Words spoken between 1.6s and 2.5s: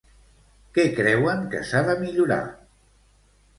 s'ha de millorar?